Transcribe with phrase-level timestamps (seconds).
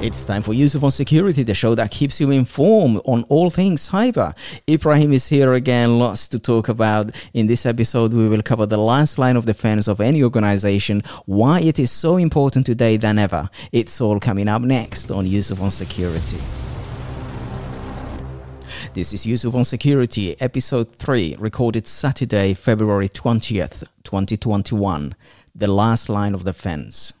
[0.00, 3.88] It's time for Yusuf on Security, the show that keeps you informed on all things
[3.88, 4.34] cyber.
[4.68, 7.14] Ibrahim is here again, lots to talk about.
[7.32, 11.60] In this episode, we will cover the last line of defense of any organization, why
[11.60, 13.48] it is so important today than ever.
[13.72, 16.38] It's all coming up next on Yusuf on Security.
[18.92, 25.14] This is Yusuf on Security, episode 3, recorded Saturday, February 20th, 2021.
[25.54, 27.14] The last line of defense.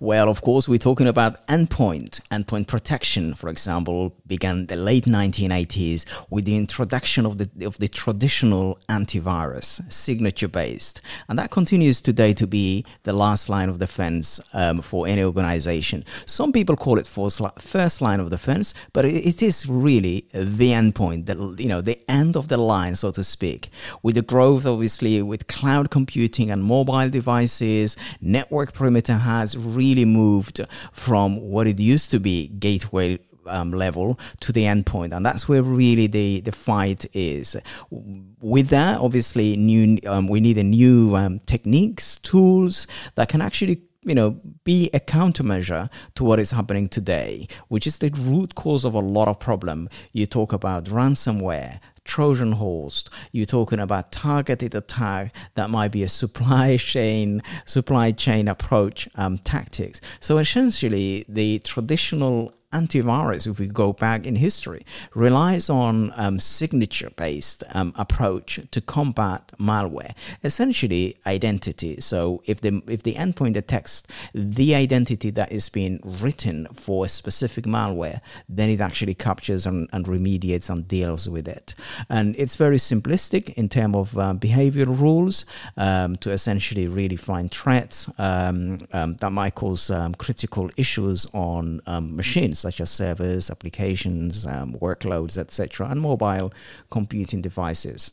[0.00, 2.20] Well, of course, we're talking about endpoint.
[2.30, 7.88] Endpoint protection, for example, began the late 1980s with the introduction of the of the
[7.88, 14.40] traditional antivirus, signature based, and that continues today to be the last line of defense
[14.52, 16.04] um, for any organization.
[16.26, 21.62] Some people call it first line of defense, but it is really the endpoint, the
[21.62, 23.70] you know the end of the line, so to speak.
[24.02, 30.60] With the growth, obviously, with cloud computing and mobile devices, network perimeter has really moved
[30.92, 35.62] from what it used to be gateway um, level to the endpoint, and that's where
[35.62, 37.56] really the the fight is.
[37.90, 43.82] With that, obviously, new um, we need a new um, techniques, tools that can actually
[44.06, 48.84] you know, be a countermeasure to what is happening today, which is the root cause
[48.84, 49.88] of a lot of problem.
[50.12, 53.04] You talk about ransomware, Trojan horse.
[53.32, 59.38] You're talking about targeted attack that might be a supply chain supply chain approach um,
[59.38, 60.00] tactics.
[60.20, 67.62] So essentially, the traditional antivirus, if we go back in history, relies on um, signature-based
[67.72, 70.12] um, approach to combat malware.
[70.42, 72.00] Essentially, identity.
[72.00, 74.02] So if the if the endpoint detects
[74.34, 79.88] the identity that is being written for a specific malware, then it actually captures and,
[79.92, 81.74] and remediates and deals with it.
[82.08, 85.44] And it's very simplistic in terms of uh, behavioral rules
[85.76, 91.80] um, to essentially really find threats um, um, that might cause um, critical issues on
[91.86, 96.52] machines such as servers, applications, um, workloads, etc., and mobile
[96.90, 98.10] computing devices.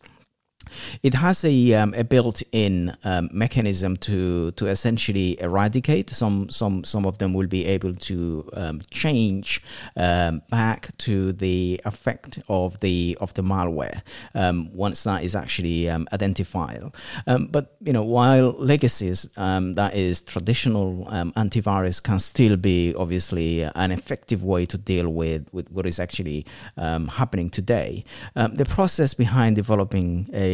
[1.02, 6.10] It has a, um, a built-in um, mechanism to to essentially eradicate.
[6.10, 9.62] Some some some of them will be able to um, change
[9.96, 14.02] um, back to the effect of the of the malware
[14.36, 16.84] um, once that is actually um, identified.
[17.50, 24.44] but you know, while legacies that is traditional antivirus can still be obviously an effective
[24.44, 26.46] way to deal with with what is actually
[26.78, 28.04] happening today,
[28.36, 30.53] the process behind developing a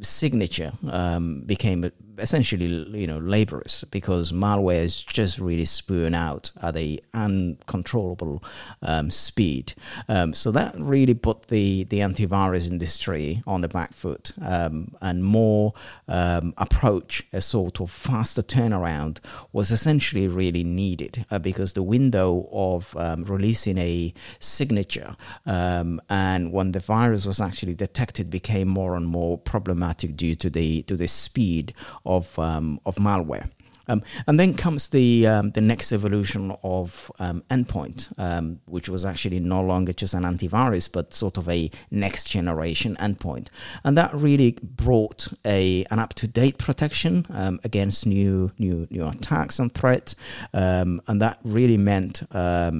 [0.00, 1.84] signature um, became
[2.18, 2.66] essentially
[2.98, 8.42] you know laborious because malware is just really spewing out at a uncontrollable
[8.82, 9.74] um, speed.
[10.08, 15.24] Um, so that really put the the antivirus industry on the back foot, um, and
[15.24, 15.74] more
[16.06, 19.18] um, approach a sort of faster turnaround
[19.52, 26.52] was essentially really needed uh, because the window of um, releasing a signature um, and
[26.52, 30.96] when the virus was actually detected became more and more problematic due to the to
[30.96, 31.74] the speed
[32.08, 33.48] of um, of malware.
[33.88, 39.04] Um, and then comes the um, the next evolution of um, endpoint, um, which was
[39.04, 43.48] actually no longer just an antivirus, but sort of a next generation endpoint,
[43.84, 49.06] and that really brought a an up to date protection um, against new new new
[49.06, 50.14] attacks and threats,
[50.52, 52.22] um, and that really meant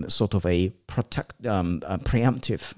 [0.09, 2.75] sort of a protect a preemptive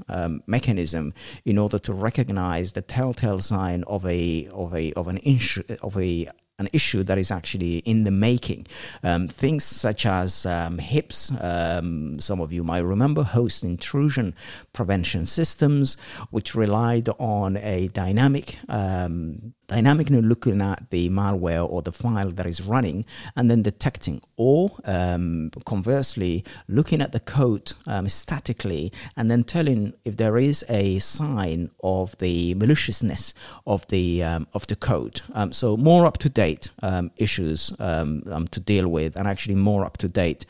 [0.46, 1.12] mechanism
[1.44, 5.96] in order to recognize the telltale sign of a of a of an issue of
[5.96, 6.28] a
[6.60, 8.66] an issue that is actually in the making.
[9.02, 14.34] Um, things such as um, HIPS, um, some of you might remember, host intrusion
[14.72, 15.96] prevention systems,
[16.30, 22.46] which relied on a dynamic um, dynamically looking at the malware or the file that
[22.46, 23.04] is running
[23.36, 29.94] and then detecting, or um, conversely, looking at the code um, statically and then telling
[30.04, 33.32] if there is a sign of the maliciousness
[33.64, 35.20] of the um, of the code.
[35.32, 36.49] Um, so more up to date
[36.82, 40.46] um, issues um, to deal with, and actually more up to date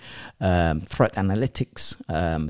[0.94, 1.96] threat analytics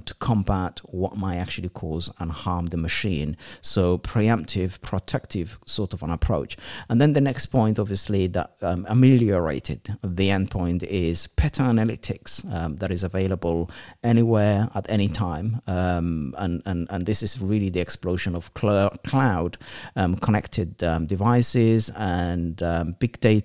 [0.08, 3.37] to combat what might actually cause and harm the machine.
[3.62, 6.56] So preemptive, protective sort of an approach.
[6.88, 12.76] And then the next point, obviously, that um, ameliorated the endpoint is Peta Analytics um,
[12.76, 13.70] that is available
[14.02, 15.61] anywhere at any time.
[15.67, 19.56] Um, and, and, and this is really the explosion of cl- cloud
[19.97, 23.39] um, connected um, devices and um, big data.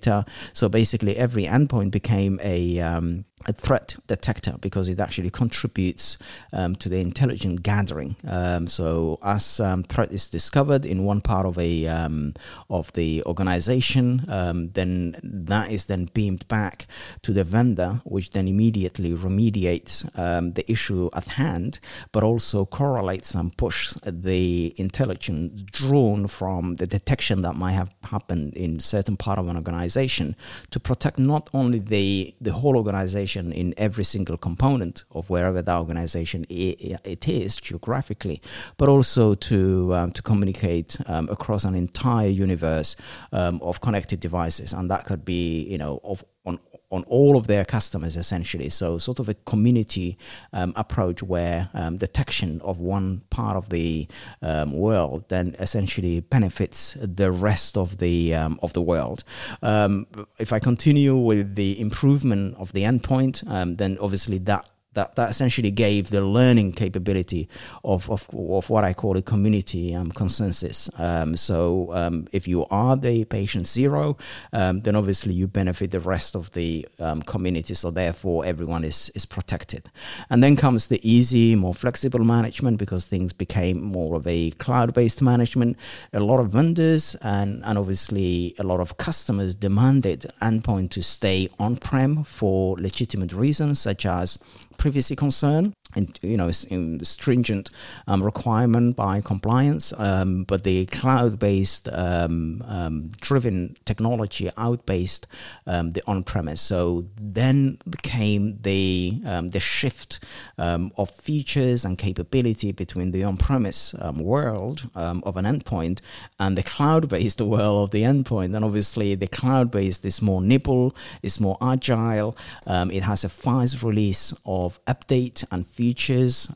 [0.52, 6.18] So basically, every endpoint became a um, a threat detector because it actually contributes
[6.52, 8.16] um, to the intelligence gathering.
[8.26, 12.34] Um, so as um, threat is discovered in one part of a um,
[12.68, 16.86] of the organization, um, then that is then beamed back
[17.22, 21.78] to the vendor, which then immediately remediates um, the issue at hand,
[22.12, 28.54] but also correlates and pushes the intelligence drawn from the detection that might have happened
[28.54, 30.34] in certain part of an organization
[30.70, 35.76] to protect not only the the whole organization in every single component of wherever the
[35.76, 38.40] organization it is geographically,
[38.76, 42.96] but also to um, to communicate um, across an entire universe
[43.32, 46.58] um, of connected devices, and that could be you know of on
[46.90, 48.68] on all of their customers essentially.
[48.68, 50.18] So sort of a community
[50.52, 54.08] um, approach where um, detection of one part of the
[54.42, 59.24] um, world then essentially benefits the rest of the um, of the world.
[59.62, 60.06] Um,
[60.38, 65.30] if I continue with the improvement of the endpoint, um, then obviously that that, that
[65.30, 67.48] essentially gave the learning capability
[67.84, 70.90] of, of, of what I call a community um, consensus.
[70.98, 74.16] Um, so um, if you are the patient zero,
[74.54, 77.74] um, then obviously you benefit the rest of the um, community.
[77.74, 79.90] So therefore, everyone is, is protected.
[80.30, 84.94] And then comes the easy, more flexible management because things became more of a cloud
[84.94, 85.76] based management.
[86.14, 91.50] A lot of vendors and, and obviously a lot of customers demanded endpoint to stay
[91.58, 94.38] on prem for legitimate reasons, such as
[94.78, 97.70] privacy concern and you know stringent
[98.06, 105.26] um, requirement by compliance um, but the cloud-based um, um driven technology outpaced
[105.66, 106.60] um, the on-premise.
[106.60, 110.20] So then came the um, the shift
[110.58, 116.00] of features and capability between the on-premise world of an endpoint
[116.38, 118.54] and the cloud-based world of the endpoint.
[118.54, 124.34] And obviously the cloud-based is more nimble is more agile it has a fast release
[124.44, 125.85] of update and features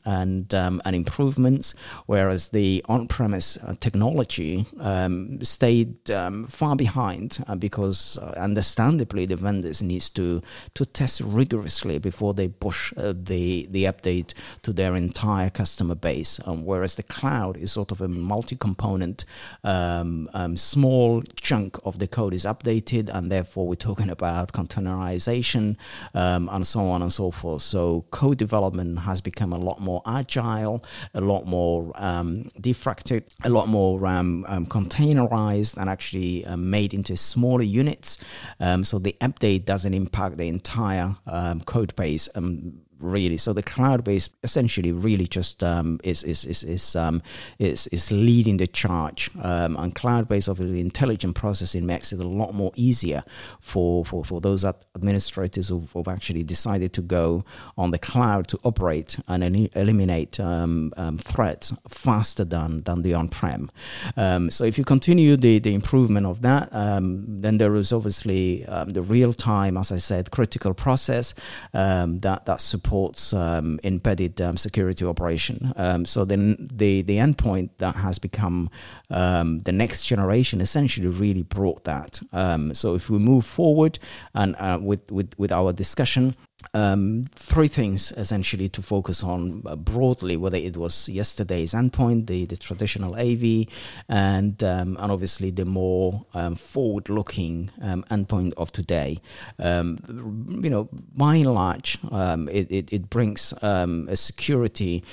[0.05, 1.73] and um, and improvements,
[2.05, 9.35] whereas the on-premise uh, technology um, stayed um, far behind uh, because, uh, understandably, the
[9.35, 10.41] vendors needs to
[10.73, 14.33] to test rigorously before they push uh, the the update
[14.63, 16.39] to their entire customer base.
[16.45, 19.25] Um, whereas the cloud is sort of a multi-component,
[19.63, 25.75] um, um, small chunk of the code is updated, and therefore we're talking about containerization
[26.13, 27.61] and so on and so forth.
[27.61, 30.83] So code development has become a lot more agile,
[31.13, 36.93] a lot more um, diffracted, a lot more um, um, containerized, and actually uh, made
[36.93, 38.17] into smaller units.
[38.59, 43.37] Um, so the update doesn't impact the entire um, code base um, really.
[43.37, 47.21] So the cloud base essentially really just um, is is is is, um,
[47.59, 49.29] is is leading the charge.
[49.41, 53.23] Um, and cloud based obviously intelligent processing makes it a lot more easier
[53.59, 57.43] for for, for those administrators who've, who've actually decided to go
[57.77, 63.27] on the cloud to operate and eliminate um, um, threats faster than than the on
[63.27, 63.69] prem.
[64.17, 69.01] Um, so if you continue the the improvement of that, then there is obviously the
[69.01, 71.33] real time, as I said, critical process
[71.73, 75.71] that that supports supports um, embedded um, security operation.
[75.77, 78.69] Um, so then the the endpoint that has become
[79.09, 82.21] um, the next generation essentially really brought that.
[82.33, 83.97] Um, so if we move forward
[84.33, 86.35] and uh, with, with with our discussion,
[86.73, 92.45] um, three things essentially to focus on uh, broadly, whether it was yesterday's endpoint, the,
[92.45, 93.67] the traditional AV,
[94.07, 99.17] and um, and obviously the more um, forward-looking um, endpoint of today.
[99.59, 105.03] Um, you know, by and large, um, it, it, it, brings a security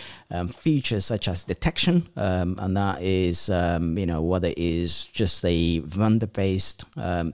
[0.53, 6.85] feature such as detection, and that is you know whether it is just a vendor-based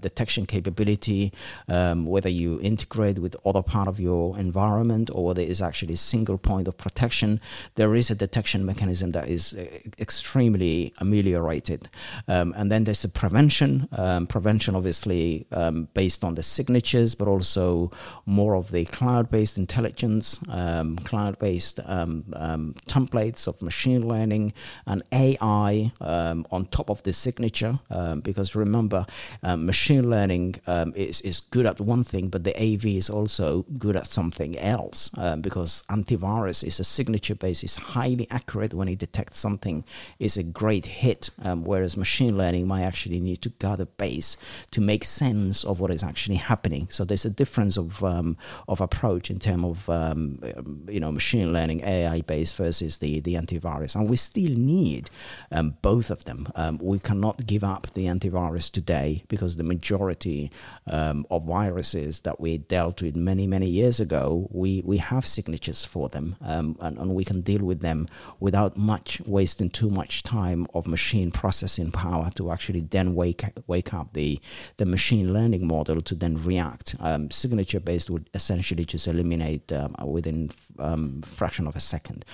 [0.00, 1.32] detection capability,
[1.68, 6.38] whether you integrate with other part of your environment or whether it's actually a single
[6.38, 7.40] point of protection,
[7.74, 9.64] there is a detection mechanism that is uh,
[9.98, 11.88] extremely ameliorated.
[12.28, 13.88] Um, and then there's a prevention.
[13.92, 17.90] Um, prevention, obviously, um, based on the signatures, but also
[18.26, 24.52] more of the cloud based intelligence, um, cloud based um, um, templates of machine learning
[24.86, 27.78] and AI on top of the signature.
[28.22, 29.06] because remember,
[29.42, 30.56] machine learning
[30.94, 35.10] is, is good at one thing, but the AV is also good at something else
[35.16, 39.84] um, because antivirus is a signature base, is highly accurate when it detects something
[40.18, 44.36] is a great hit, um, whereas machine learning might actually need to gather base
[44.70, 46.86] to make sense of what is actually happening.
[46.90, 48.36] So there's a difference of um,
[48.68, 50.40] of approach in terms of um,
[50.88, 55.10] you know machine learning AI based versus the the antivirus, and we still need
[55.50, 56.48] um, both of them.
[56.54, 60.50] Um, we cannot give up the antivirus today because the majority
[60.86, 66.08] of viruses that we dealt with many many years ago, we, we have signatures for
[66.08, 68.06] them um, and, and we can deal with them
[68.40, 73.92] without much wasting too much time of machine processing power to actually then wake, wake
[73.92, 74.40] up the,
[74.76, 76.94] the machine learning model to then react.
[77.00, 82.24] Um, signature based would essentially just eliminate um, within um, fraction of a second.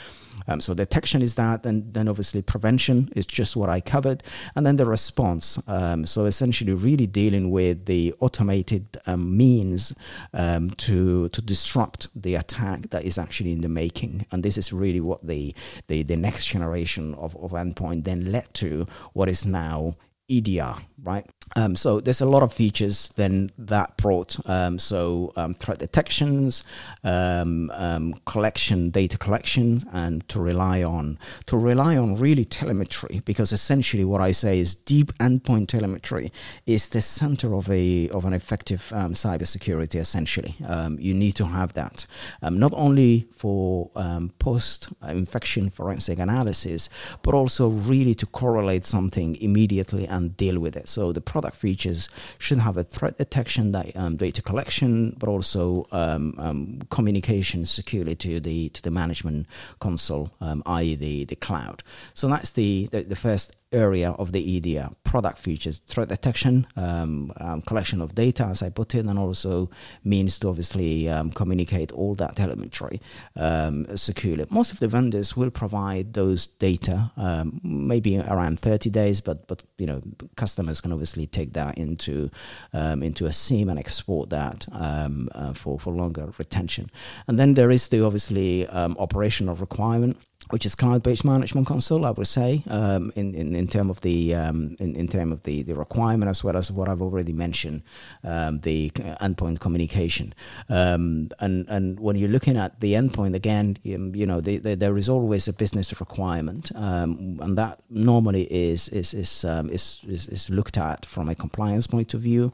[0.49, 4.23] Um, so detection is that, and then obviously prevention is just what I covered,
[4.55, 5.61] and then the response.
[5.67, 9.95] Um, so essentially, really dealing with the automated um, means
[10.35, 14.73] um, to to disrupt the attack that is actually in the making, and this is
[14.73, 15.55] really what the
[15.89, 19.95] the, the next generation of, of endpoint then led to what is now
[20.31, 21.27] EDR, right?
[21.57, 24.37] Um, so there's a lot of features then that brought.
[24.49, 26.65] Um, so um, threat detections,
[27.03, 33.51] um, um, collection, data collection, and to rely on to rely on really telemetry because
[33.51, 36.31] essentially what I say is deep endpoint telemetry
[36.67, 39.97] is the center of a of an effective um, cybersecurity.
[39.97, 40.55] Essentially,
[40.99, 42.07] you need to have that
[42.43, 43.91] not only for
[44.39, 46.89] post infection forensic analysis,
[47.23, 50.89] but also really to correlate something immediately and deal with it.
[50.89, 52.09] So the product features
[52.39, 58.41] should have a threat detection, um, data collection, but also um, um, communication securely to
[58.41, 59.47] the to the management
[59.81, 60.95] console, um, i.e.
[60.95, 61.83] the the cloud.
[62.15, 67.33] So that's the, the, the first area of the EDR product features, threat detection, um,
[67.37, 69.71] um, collection of data, as I put in, and also
[70.05, 73.01] means to obviously um, communicate all that telemetry
[73.37, 74.47] um, securely.
[74.51, 79.63] Most of the vendors will provide those data, um, maybe around 30 days, but but
[79.79, 80.01] you know
[80.37, 82.31] customers can obviously take that into
[82.73, 86.91] um, into a SIEM and export that uh, for for longer retention.
[87.27, 90.17] And then there is the obviously operational requirement
[90.51, 94.35] which is cloud-based management console, I would say, um, in, in in term of the
[94.35, 97.83] um, in, in term of the, the requirement as well as what I've already mentioned,
[98.25, 98.91] um, the
[99.27, 100.35] endpoint communication.
[100.69, 104.75] Um, and and when you're looking at the endpoint again, you, you know the, the,
[104.75, 110.01] there is always a business requirement, um, and that normally is is is, um, is,
[110.09, 112.53] is is looked at from a compliance point of view,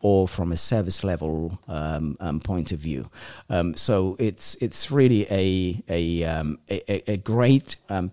[0.00, 1.58] or from a service level
[2.44, 3.10] point of view.
[3.74, 6.24] so it's it's really a a,
[6.70, 8.10] a a, great um,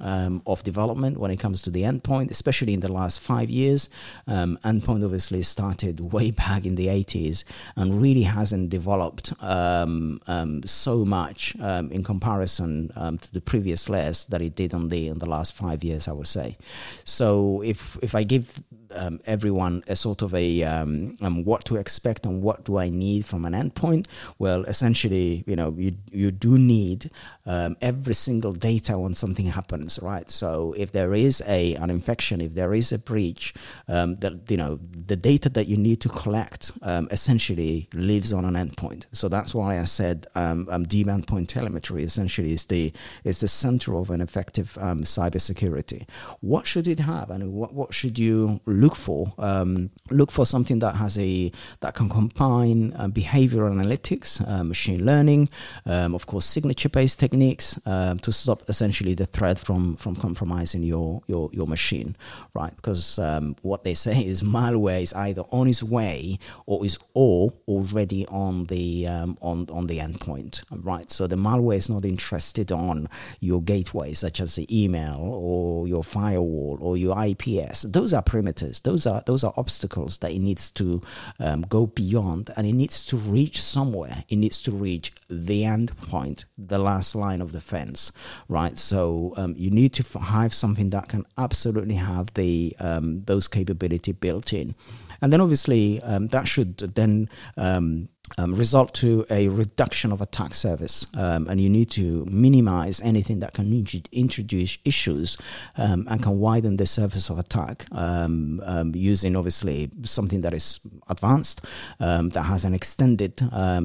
[0.00, 3.88] um, of development when it comes to the endpoint, especially in the last five years.
[4.28, 7.42] Um, endpoint obviously started way back in the 80s
[7.74, 14.24] and really hasn't developed um, um, so much um, in comparison to the previous layers
[14.26, 16.56] that it did on the in the last five years, I would say.
[17.04, 18.62] So if if I give
[18.94, 22.88] um, everyone a sort of a um, um, what to expect and what do I
[22.88, 24.06] need from an endpoint.
[24.38, 27.10] Well, essentially, you know, you you do need
[27.44, 30.30] um, every single data when something happens, right?
[30.30, 33.54] So if there is a an infection, if there is a breach,
[33.88, 38.44] um, that you know the data that you need to collect um, essentially lives on
[38.44, 39.04] an endpoint.
[39.12, 42.92] So that's why I said um, deep endpoint telemetry essentially is the
[43.24, 46.06] is the center of an effective um, cybersecurity.
[46.40, 50.78] What should it have, and what what should you look for um, look for something
[50.80, 55.48] that has a that can combine uh, behavioral analytics, uh, machine learning,
[55.86, 61.05] um, of course, signature-based techniques um, to stop essentially the threat from from compromising your
[61.26, 62.16] your your machine,
[62.54, 62.74] right?
[62.76, 67.52] Because um, what they say is malware is either on its way or is or
[67.68, 71.10] already on the um, on on the endpoint, right?
[71.10, 73.08] So the malware is not interested on
[73.40, 77.82] your gateway, such as the email or your firewall or your IPS.
[77.82, 81.02] Those are perimeters those are those are obstacles that it needs to
[81.40, 84.24] um, go beyond, and it needs to reach somewhere.
[84.28, 88.12] It needs to reach the end point, the last line of defense,
[88.48, 88.78] right?
[88.78, 94.12] So um, you need to have something that can absolutely have the um, those capability
[94.12, 94.74] built in,
[95.20, 100.54] and then obviously um, that should then um, um, result to a reduction of attack
[100.54, 105.38] surface, um, and you need to minimize anything that can introduce issues
[105.76, 110.80] um, and can widen the surface of attack um, um, using obviously something that is
[111.08, 111.64] advanced
[112.00, 113.36] um, that has an extended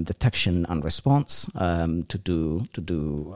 [0.03, 3.36] detection and response to do to do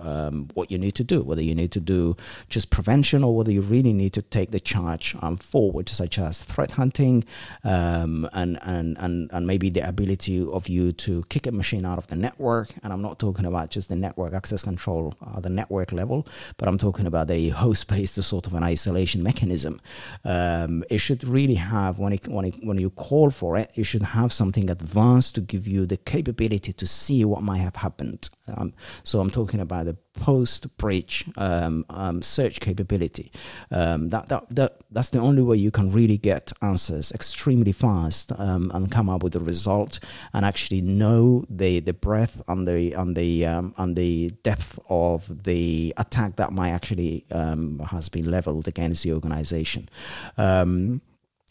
[0.53, 2.15] what you need to do, whether you need to do
[2.49, 6.71] just prevention or whether you really need to take the charge forward, such as threat
[6.71, 7.23] hunting
[7.63, 12.07] and, and and and maybe the ability of you to kick a machine out of
[12.07, 12.69] the network.
[12.83, 16.67] And I'm not talking about just the network access control, uh, the network level, but
[16.67, 19.79] I'm talking about the host based sort of an isolation mechanism.
[20.23, 23.83] Um, it should really have, when, it, when, it, when you call for it, you
[23.83, 28.29] should have something advanced to give you the capability to see what might have happened.
[28.47, 28.73] Um,
[29.03, 33.31] so I'm talking about the post breach um, um, search capability.
[33.71, 38.31] Um, that, that, that, that's the only way you can really get answers extremely fast
[38.37, 39.99] um, and come up with a result
[40.33, 45.43] and actually know the the breadth and the and the um, and the depth of
[45.43, 49.89] the attack that might actually um, has been leveled against the organization.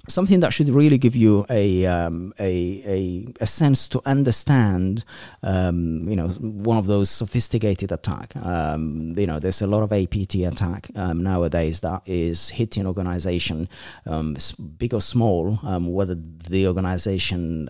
[0.07, 5.03] Something that should really give you a um, a, a, a sense to understand
[5.43, 8.37] um, you know one of those sophisticated attack.
[8.37, 13.67] Um, you know there's a lot of APT attack um, nowadays that is hitting organization
[14.05, 14.37] um,
[14.77, 16.17] big or small um, whether
[16.51, 17.69] the organization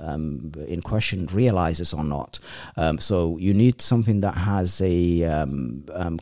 [0.66, 2.40] in question realizes or not.
[2.98, 5.46] So you need something that has a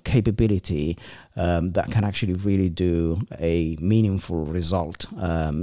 [0.04, 0.99] capability
[1.37, 5.07] that can actually really do a meaningful result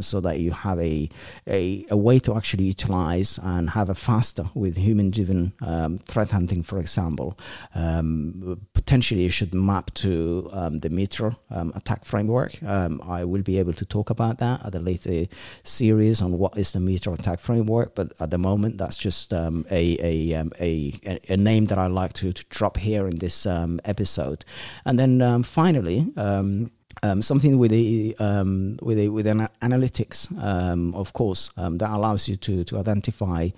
[0.02, 1.10] so that you have a,
[1.48, 6.32] a, a, way to actually utilize and have a faster with human driven um, threat
[6.32, 7.38] hunting, for example.
[7.76, 12.62] Um, potentially, you should map to um, the MITRE um, attack framework.
[12.64, 15.26] I will be able to talk about that at a later
[15.64, 19.52] series on what is the MITRE attack framework, but at the moment, that's just a,
[19.70, 24.46] a, a, a, name that I like to, to drop here in this episode.
[24.86, 26.12] And then finally,
[27.02, 31.92] um, something with a um, with a with an analytics, um, of course, um, that
[31.92, 33.50] allows you to to identify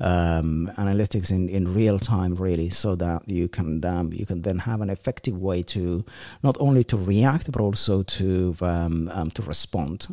[0.00, 4.58] um, analytics in, in real time, really, so that you can um, you can then
[4.58, 6.04] have an effective way to
[6.42, 10.06] not only to react but also to to respond.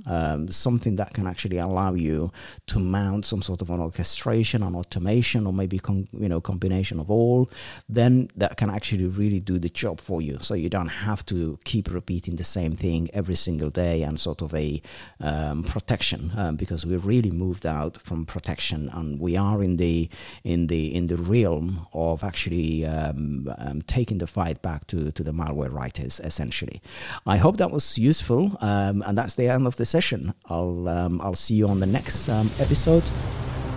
[0.51, 2.31] something that can actually allow you
[2.67, 6.99] to mount some sort of an orchestration, an automation, or maybe con- you know combination
[6.99, 7.49] of all.
[7.89, 11.57] Then that can actually really do the job for you, so you don't have to
[11.63, 14.81] keep repeating the same thing every single day and sort of a
[15.19, 20.09] um, protection um, because we really moved out from protection and we are in the
[20.43, 25.23] in the in the realm of actually um, um taking the fight back to to
[25.23, 26.81] the malware writers essentially.
[27.25, 30.33] I hope that was useful um, and that's the end of the session.
[30.45, 33.09] I'll um, I'll see you on the next episode.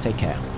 [0.02, 0.57] Take care.